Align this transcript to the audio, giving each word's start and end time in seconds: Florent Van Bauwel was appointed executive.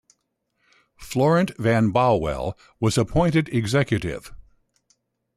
Florent 0.97 1.51
Van 1.59 1.93
Bauwel 1.93 2.57
was 2.79 2.97
appointed 2.97 3.47
executive. 3.49 4.33